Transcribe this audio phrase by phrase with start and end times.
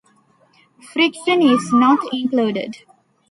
[0.91, 2.75] Friction is not included.